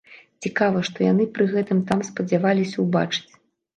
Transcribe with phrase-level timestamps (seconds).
[0.45, 3.29] Цікава, што яны пры гэтым там спадзяваліся ўбачыць.